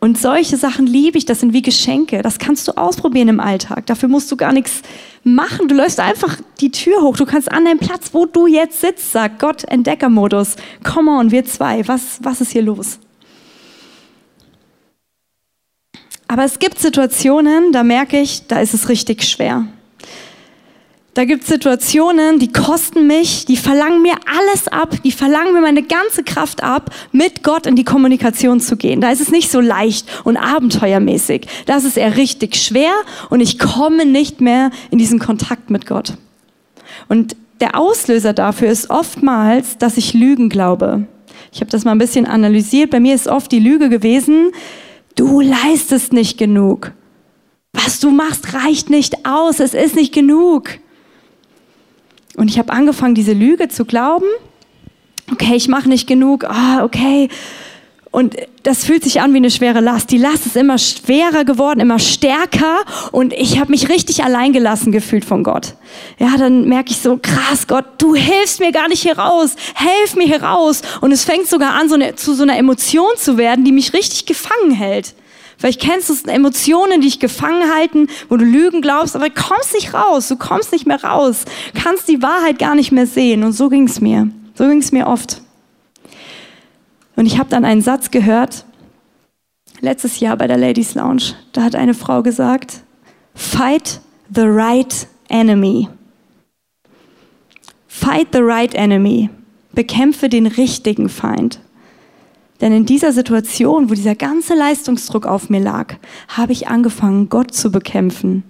[0.00, 2.22] Und solche Sachen liebe ich, das sind wie Geschenke.
[2.22, 3.84] Das kannst du ausprobieren im Alltag.
[3.84, 4.80] Dafür musst du gar nichts
[5.24, 5.68] machen.
[5.68, 7.18] Du läufst einfach die Tür hoch.
[7.18, 10.56] Du kannst an deinem Platz, wo du jetzt sitzt, sag Gott, Entdeckermodus.
[10.82, 11.86] Come on, wir zwei.
[11.86, 12.98] Was, was ist hier los?
[16.28, 19.66] Aber es gibt Situationen, da merke ich, da ist es richtig schwer.
[21.14, 25.60] Da gibt es Situationen, die kosten mich, die verlangen mir alles ab, die verlangen mir
[25.60, 29.00] meine ganze Kraft ab, mit Gott in die Kommunikation zu gehen.
[29.00, 31.48] Da ist es nicht so leicht und abenteuermäßig.
[31.66, 32.92] Das ist eher richtig schwer
[33.28, 36.14] und ich komme nicht mehr in diesen Kontakt mit Gott.
[37.08, 41.06] Und der Auslöser dafür ist oftmals, dass ich Lügen glaube.
[41.52, 42.90] Ich habe das mal ein bisschen analysiert.
[42.90, 44.52] Bei mir ist oft die Lüge gewesen,
[45.16, 46.92] du leistest nicht genug.
[47.72, 49.58] Was du machst, reicht nicht aus.
[49.58, 50.78] Es ist nicht genug.
[52.40, 54.24] Und ich habe angefangen, diese Lüge zu glauben.
[55.30, 56.44] Okay, ich mache nicht genug.
[56.44, 57.28] Ah, okay.
[58.10, 60.10] Und das fühlt sich an wie eine schwere Last.
[60.10, 62.78] Die Last ist immer schwerer geworden, immer stärker.
[63.12, 65.74] Und ich habe mich richtig alleingelassen gefühlt von Gott.
[66.18, 69.54] Ja, dann merke ich so, krass, Gott, du hilfst mir gar nicht hier raus.
[69.74, 70.80] Helf mir hier raus.
[71.02, 73.92] Und es fängt sogar an, so eine, zu so einer Emotion zu werden, die mich
[73.92, 75.12] richtig gefangen hält.
[75.60, 79.34] Vielleicht kennst du es Emotionen, die dich gefangen halten, wo du Lügen glaubst, aber du
[79.34, 81.44] kommst nicht raus, du kommst nicht mehr raus,
[81.74, 83.44] kannst die Wahrheit gar nicht mehr sehen.
[83.44, 84.30] Und so ging es mir.
[84.54, 85.42] So ging es mir oft.
[87.14, 88.64] Und ich habe dann einen Satz gehört,
[89.82, 91.34] letztes Jahr bei der Ladies Lounge.
[91.52, 92.80] Da hat eine Frau gesagt,
[93.34, 94.00] Fight
[94.34, 95.88] the right enemy.
[97.86, 99.28] Fight the right enemy.
[99.72, 101.60] Bekämpfe den richtigen Feind.
[102.60, 105.94] Denn in dieser Situation, wo dieser ganze Leistungsdruck auf mir lag,
[106.28, 108.44] habe ich angefangen, Gott zu bekämpfen.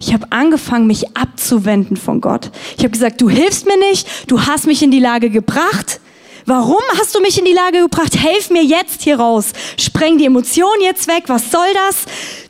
[0.00, 2.50] Ich habe angefangen, mich abzuwenden von Gott.
[2.76, 6.00] Ich habe gesagt, du hilfst mir nicht, du hast mich in die Lage gebracht.
[6.46, 8.16] Warum hast du mich in die Lage gebracht?
[8.16, 9.52] Helf mir jetzt hier raus.
[9.78, 11.24] Spreng die Emotionen jetzt weg.
[11.26, 12.04] Was soll das?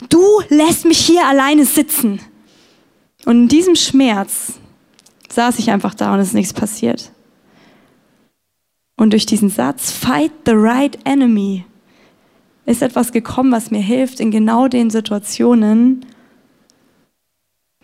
[0.09, 2.19] Du lässt mich hier alleine sitzen.
[3.25, 4.53] Und in diesem Schmerz
[5.29, 7.11] saß ich einfach da und es ist nichts passiert.
[8.97, 11.65] Und durch diesen Satz, fight the right enemy,
[12.65, 16.05] ist etwas gekommen, was mir hilft, in genau den Situationen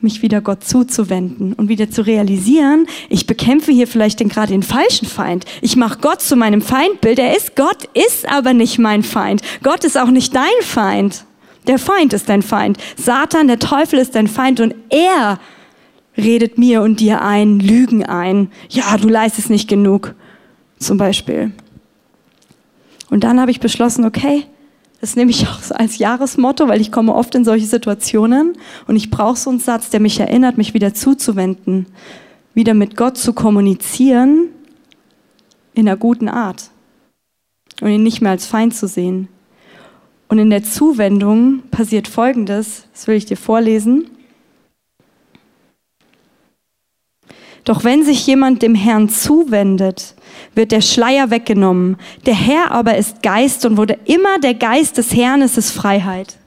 [0.04, 4.64] mich wieder Gott zuzuwenden und wieder zu realisieren, ich bekämpfe hier vielleicht den, gerade den
[4.64, 5.46] falschen Feind.
[5.62, 7.20] Ich mache Gott zu meinem Feindbild.
[7.20, 9.42] Er ist Gott, ist aber nicht mein Feind.
[9.64, 11.26] Gott ist auch nicht dein Feind.
[11.68, 12.78] Der Feind ist dein Feind.
[12.98, 15.40] Satan, der Teufel ist dein Feind und er
[16.18, 18.50] redet mir und dir ein, Lügen ein.
[18.70, 20.16] Ja, du leistest nicht genug
[20.82, 21.52] zum Beispiel.
[23.10, 24.46] Und dann habe ich beschlossen, okay,
[25.02, 29.12] das nehme ich auch als Jahresmotto, weil ich komme oft in solche Situationen und ich
[29.12, 31.88] brauche so einen Satz, der mich erinnert, mich wieder zuzuwenden,
[32.54, 34.50] wieder mit Gott zu kommunizieren
[35.74, 36.70] in einer guten Art
[37.82, 39.28] und ihn nicht mehr als Feind zu sehen.
[40.28, 44.10] Und in der Zuwendung passiert Folgendes, das will ich dir vorlesen.
[47.66, 50.16] Doch wenn sich jemand dem Herrn zuwendet,
[50.56, 51.98] wird der Schleier weggenommen.
[52.26, 56.38] Der Herr aber ist Geist und wo immer der Geist des Herrn ist, ist Freiheit.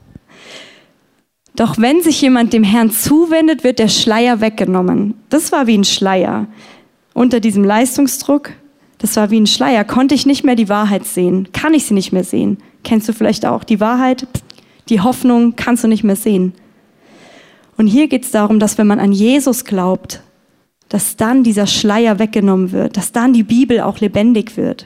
[1.55, 5.13] Doch wenn sich jemand dem Herrn zuwendet, wird der Schleier weggenommen.
[5.29, 6.47] Das war wie ein Schleier.
[7.13, 8.51] Unter diesem Leistungsdruck,
[8.97, 9.85] das war wie ein Schleier.
[9.85, 11.49] Konnte ich nicht mehr die Wahrheit sehen.
[11.53, 12.57] Kann ich sie nicht mehr sehen.
[12.83, 14.27] Kennst du vielleicht auch die Wahrheit?
[14.89, 16.53] Die Hoffnung kannst du nicht mehr sehen.
[17.77, 20.21] Und hier geht es darum, dass wenn man an Jesus glaubt,
[20.89, 24.85] dass dann dieser Schleier weggenommen wird, dass dann die Bibel auch lebendig wird.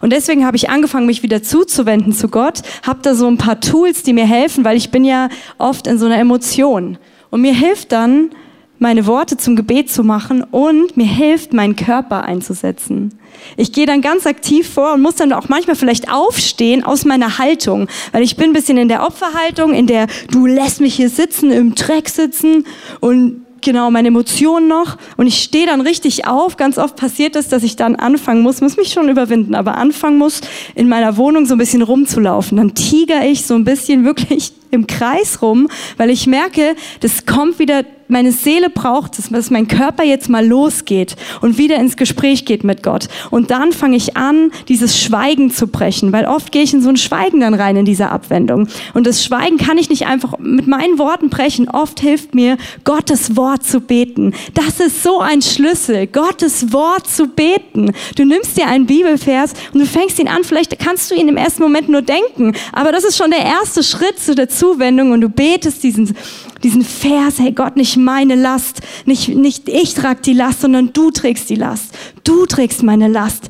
[0.00, 3.60] Und deswegen habe ich angefangen, mich wieder zuzuwenden zu Gott, habe da so ein paar
[3.60, 5.28] Tools, die mir helfen, weil ich bin ja
[5.58, 6.98] oft in so einer Emotion.
[7.30, 8.30] Und mir hilft dann,
[8.78, 13.18] meine Worte zum Gebet zu machen und mir hilft, meinen Körper einzusetzen.
[13.56, 17.38] Ich gehe dann ganz aktiv vor und muss dann auch manchmal vielleicht aufstehen aus meiner
[17.38, 21.10] Haltung, weil ich bin ein bisschen in der Opferhaltung, in der du lässt mich hier
[21.10, 22.64] sitzen, im Dreck sitzen
[23.00, 26.56] und genau meine Emotionen noch und ich stehe dann richtig auf.
[26.56, 30.18] Ganz oft passiert es, dass ich dann anfangen muss, muss mich schon überwinden, aber anfangen
[30.18, 30.40] muss,
[30.74, 32.56] in meiner Wohnung so ein bisschen rumzulaufen.
[32.56, 37.58] Dann tiger ich so ein bisschen wirklich im Kreis rum, weil ich merke, das kommt
[37.58, 42.46] wieder meine Seele braucht es, dass mein Körper jetzt mal losgeht und wieder ins Gespräch
[42.46, 43.08] geht mit Gott.
[43.30, 46.88] Und dann fange ich an, dieses Schweigen zu brechen, weil oft gehe ich in so
[46.88, 48.68] ein Schweigen dann rein in dieser Abwendung.
[48.94, 51.68] Und das Schweigen kann ich nicht einfach mit meinen Worten brechen.
[51.68, 54.32] Oft hilft mir, Gottes Wort zu beten.
[54.54, 57.92] Das ist so ein Schlüssel, Gottes Wort zu beten.
[58.16, 61.36] Du nimmst dir einen Bibelvers und du fängst ihn an, vielleicht kannst du ihn im
[61.36, 65.20] ersten Moment nur denken, aber das ist schon der erste Schritt zu der Zuwendung und
[65.20, 66.14] du betest diesen,
[66.62, 71.10] diesen Vers, hey Gott, nicht meine Last, nicht, nicht ich trage die Last, sondern du
[71.10, 71.96] trägst die Last.
[72.24, 73.48] Du trägst meine Last.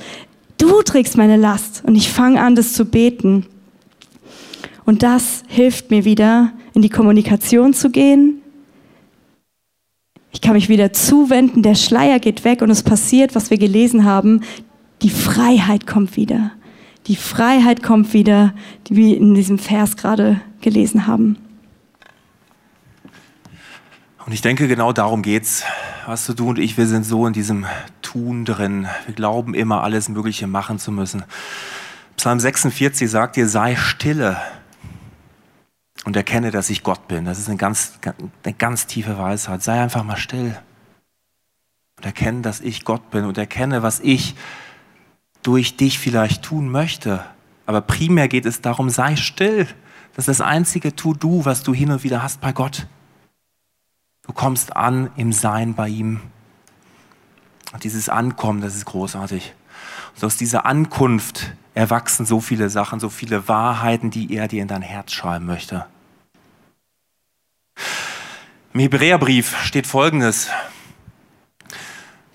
[0.58, 1.82] Du trägst meine Last.
[1.86, 3.46] Und ich fange an, das zu beten.
[4.84, 8.40] Und das hilft mir wieder, in die Kommunikation zu gehen.
[10.30, 14.04] Ich kann mich wieder zuwenden, der Schleier geht weg und es passiert, was wir gelesen
[14.04, 14.42] haben.
[15.02, 16.52] Die Freiheit kommt wieder.
[17.06, 18.54] Die Freiheit kommt wieder,
[18.88, 21.36] wir in diesem Vers gerade gelesen haben.
[24.26, 25.64] Und ich denke, genau darum geht's.
[26.06, 27.66] Weißt du, du und ich, wir sind so in diesem
[28.02, 28.86] Tun drin.
[29.06, 31.24] Wir glauben immer, alles Mögliche machen zu müssen.
[32.16, 34.36] Psalm 46 sagt dir, sei stille
[36.04, 37.24] und erkenne, dass ich Gott bin.
[37.24, 37.98] Das ist eine ganz,
[38.44, 39.62] eine ganz tiefe Weisheit.
[39.62, 40.56] Sei einfach mal still
[41.98, 44.34] und erkenne, dass ich Gott bin und erkenne, was ich
[45.42, 47.24] durch dich vielleicht tun möchte.
[47.66, 49.66] Aber primär geht es darum, sei still.
[50.18, 52.88] Das ist das einzige Tu-Du, was du hin und wieder hast bei Gott.
[54.26, 56.20] Du kommst an im Sein bei ihm.
[57.72, 59.54] Und dieses Ankommen, das ist großartig.
[60.16, 64.66] Und aus dieser Ankunft erwachsen so viele Sachen, so viele Wahrheiten, die er dir in
[64.66, 65.86] dein Herz schreiben möchte.
[68.74, 70.48] Im Hebräerbrief steht Folgendes.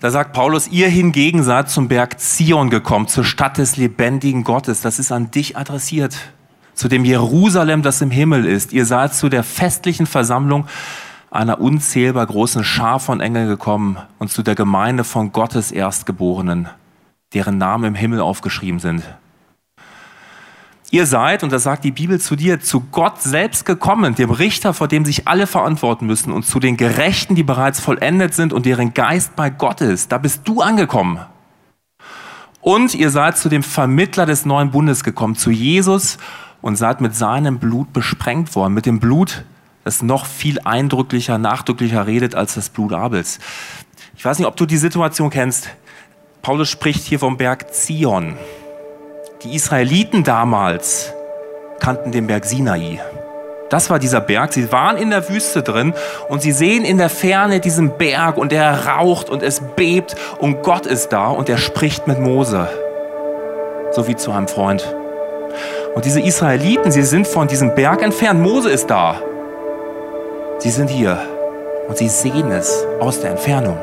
[0.00, 4.80] Da sagt Paulus, ihr hingegen seid zum Berg Zion gekommen, zur Stadt des lebendigen Gottes.
[4.80, 6.32] Das ist an dich adressiert.
[6.74, 8.72] Zu dem Jerusalem, das im Himmel ist.
[8.72, 10.66] Ihr seid zu der festlichen Versammlung
[11.30, 16.68] einer unzählbar großen Schar von Engeln gekommen und zu der Gemeinde von Gottes Erstgeborenen,
[17.32, 19.02] deren Namen im Himmel aufgeschrieben sind.
[20.90, 24.72] Ihr seid, und das sagt die Bibel zu dir, zu Gott selbst gekommen, dem Richter,
[24.72, 28.64] vor dem sich alle verantworten müssen, und zu den Gerechten, die bereits vollendet sind und
[28.64, 30.12] deren Geist bei Gott ist.
[30.12, 31.18] Da bist du angekommen.
[32.60, 36.18] Und ihr seid zu dem Vermittler des neuen Bundes gekommen, zu Jesus,
[36.64, 39.44] und seid mit seinem Blut besprengt worden, mit dem Blut
[39.84, 43.38] das noch viel eindrücklicher, nachdrücklicher redet als das Blut Abels.
[44.16, 45.68] Ich weiß nicht, ob du die Situation kennst.
[46.40, 48.38] Paulus spricht hier vom Berg Zion.
[49.42, 51.12] Die Israeliten damals
[51.80, 52.98] kannten den Berg Sinai.
[53.68, 54.54] Das war dieser Berg.
[54.54, 55.92] Sie waren in der Wüste drin
[56.30, 60.62] und sie sehen in der Ferne diesen Berg und er raucht und es bebt und
[60.62, 62.70] Gott ist da und er spricht mit Mose.
[63.92, 64.94] So wie zu einem Freund.
[65.94, 68.40] Und diese Israeliten, sie sind von diesem Berg entfernt.
[68.40, 69.20] Mose ist da.
[70.58, 71.18] Sie sind hier
[71.88, 73.78] und sie sehen es aus der Entfernung.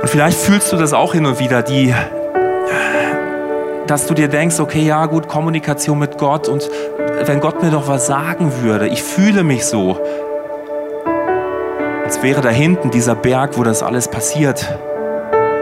[0.00, 1.94] Und vielleicht fühlst du das auch hin und wieder, die,
[3.86, 6.70] dass du dir denkst, okay, ja gut, Kommunikation mit Gott und
[7.24, 9.98] wenn Gott mir doch was sagen würde, ich fühle mich so,
[12.04, 14.78] als wäre da hinten dieser Berg, wo das alles passiert.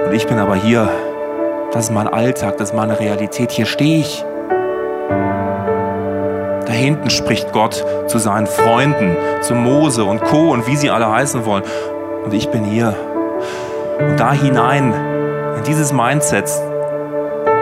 [0.07, 0.91] Und ich bin aber hier.
[1.75, 3.51] Das ist mein Alltag, das ist meine Realität.
[3.51, 4.25] Hier stehe ich
[6.85, 10.51] hinten spricht Gott zu seinen Freunden, zu Mose und Co.
[10.53, 11.65] und wie sie alle heißen wollen.
[12.25, 12.95] Und ich bin hier.
[13.99, 14.93] Und da hinein,
[15.57, 16.49] in dieses Mindset,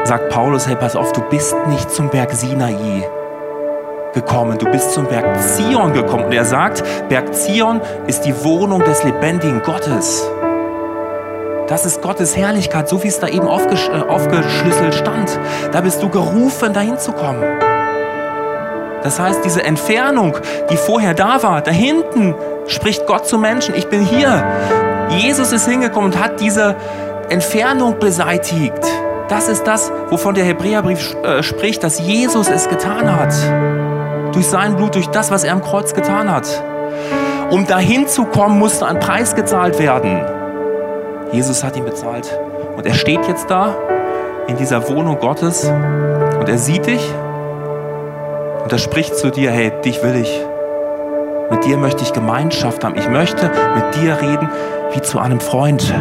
[0.04, 3.06] sagt Paulus, hey, pass auf, du bist nicht zum Berg Sinai
[4.12, 6.24] gekommen, du bist zum Berg Zion gekommen.
[6.24, 10.28] Und er sagt, Berg Zion ist die Wohnung des lebendigen Gottes.
[11.68, 15.38] Das ist Gottes Herrlichkeit, so wie es da eben aufgesch äh, aufgeschlüsselt stand.
[15.70, 17.42] Da bist du gerufen, dahin zu kommen.
[19.02, 20.36] Das heißt, diese Entfernung,
[20.70, 22.34] die vorher da war, da hinten
[22.66, 24.44] spricht Gott zu Menschen, ich bin hier.
[25.10, 26.76] Jesus ist hingekommen und hat diese
[27.28, 28.82] Entfernung beseitigt.
[29.28, 33.34] Das ist das, wovon der Hebräerbrief äh, spricht, dass Jesus es getan hat.
[34.34, 36.62] Durch sein Blut, durch das, was er am Kreuz getan hat.
[37.50, 40.41] Um dahin zu kommen, musste ein Preis gezahlt werden.
[41.32, 42.38] Jesus hat ihn bezahlt.
[42.76, 43.74] Und er steht jetzt da
[44.46, 47.12] in dieser Wohnung Gottes und er sieht dich
[48.62, 50.40] und er spricht zu dir, hey, dich will ich.
[51.50, 52.96] Mit dir möchte ich Gemeinschaft haben.
[52.96, 54.48] Ich möchte mit dir reden
[54.92, 55.92] wie zu einem Freund.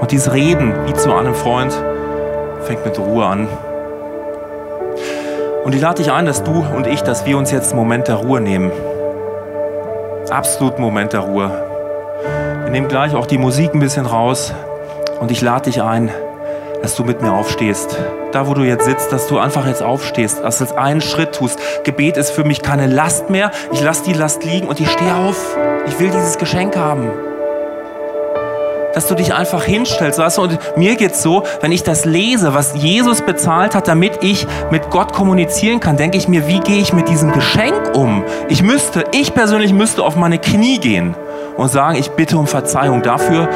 [0.00, 1.72] Und dieses Reden wie zu einem Freund
[2.62, 3.48] fängt mit Ruhe an.
[5.64, 8.08] Und ich lade dich ein, dass du und ich, dass wir uns jetzt einen Moment
[8.08, 8.70] der Ruhe nehmen.
[10.30, 11.67] Absolut Moment der Ruhe.
[12.68, 14.52] Wir nehmen gleich auch die Musik ein bisschen raus.
[15.20, 16.10] Und ich lade dich ein,
[16.82, 17.96] dass du mit mir aufstehst.
[18.32, 21.34] Da, wo du jetzt sitzt, dass du einfach jetzt aufstehst, dass du jetzt einen Schritt
[21.34, 21.58] tust.
[21.84, 23.52] Gebet ist für mich keine Last mehr.
[23.72, 25.56] Ich lasse die Last liegen und ich stehe auf.
[25.86, 27.10] Ich will dieses Geschenk haben.
[28.92, 32.52] Dass du dich einfach hinstellst, weißt du, und mir geht's so, wenn ich das lese,
[32.52, 36.82] was Jesus bezahlt hat, damit ich mit Gott kommunizieren kann, denke ich mir, wie gehe
[36.82, 38.24] ich mit diesem Geschenk um?
[38.50, 41.14] Ich müsste, ich persönlich müsste auf meine Knie gehen
[41.58, 43.48] und sagen, ich bitte um Verzeihung dafür,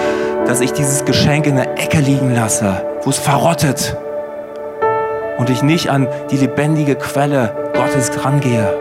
[0.47, 3.97] dass ich dieses Geschenk in der Ecke liegen lasse, wo es verrottet
[5.39, 8.77] und ich nicht an die lebendige Quelle Gottes rangehe.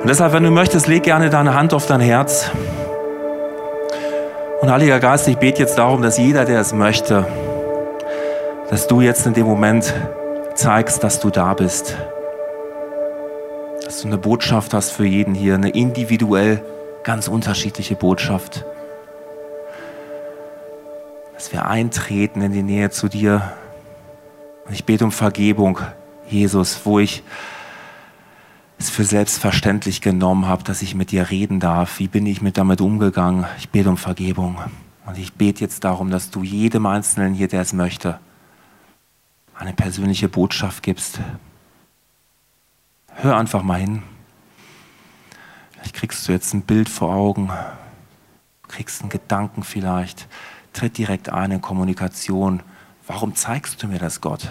[0.00, 2.50] Und deshalb, wenn du möchtest, leg gerne deine Hand auf dein Herz.
[4.60, 7.26] Und Heiliger Geist, ich bete jetzt darum, dass jeder, der es möchte,
[8.68, 9.94] dass du jetzt in dem Moment
[10.54, 11.96] zeigst, dass du da bist.
[13.84, 16.62] Dass du eine Botschaft hast für jeden hier, eine individuell
[17.04, 18.64] ganz unterschiedliche Botschaft
[21.44, 23.52] dass wir eintreten in die Nähe zu dir.
[24.64, 25.78] Und ich bete um Vergebung,
[26.26, 27.22] Jesus, wo ich
[28.78, 31.98] es für selbstverständlich genommen habe, dass ich mit dir reden darf.
[31.98, 33.44] Wie bin ich mit damit umgegangen?
[33.58, 34.56] Ich bete um Vergebung.
[35.04, 38.18] Und ich bete jetzt darum, dass du jedem Einzelnen hier, der es möchte,
[39.54, 41.20] eine persönliche Botschaft gibst.
[43.16, 44.02] Hör einfach mal hin.
[45.84, 47.50] Vielleicht kriegst du jetzt ein Bild vor Augen,
[48.68, 50.28] kriegst einen Gedanken vielleicht
[50.72, 52.62] tritt direkt ein in Kommunikation.
[53.06, 54.50] Warum zeigst du mir das, Gott?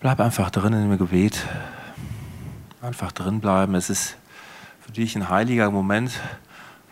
[0.00, 1.46] Bleib einfach drin in dem Gebet.
[2.80, 3.74] Einfach drin bleiben.
[3.74, 4.16] Es ist
[4.80, 6.18] für dich ein heiliger Moment,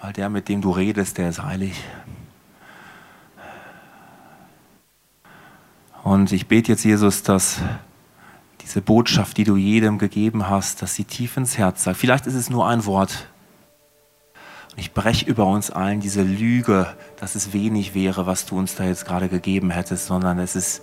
[0.02, 1.82] weil der, mit dem du redest, der ist heilig.
[6.04, 7.62] Und ich bete jetzt, Jesus, dass
[8.61, 11.96] diese Botschaft, die du jedem gegeben hast, dass sie tief ins Herz sagt.
[11.96, 13.26] Vielleicht ist es nur ein Wort.
[14.72, 18.74] Und ich breche über uns allen diese Lüge, dass es wenig wäre, was du uns
[18.74, 20.82] da jetzt gerade gegeben hättest, sondern es ist